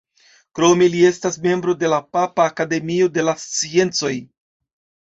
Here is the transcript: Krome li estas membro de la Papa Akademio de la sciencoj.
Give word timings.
Krome 0.59 0.87
li 0.93 1.03
estas 1.09 1.37
membro 1.45 1.75
de 1.83 1.91
la 1.95 2.01
Papa 2.17 2.49
Akademio 2.53 3.13
de 3.19 3.31
la 3.31 3.39
sciencoj. 3.47 4.15